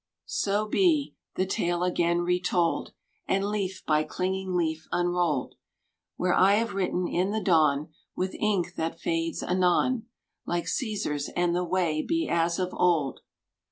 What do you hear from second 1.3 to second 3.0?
the tale again retold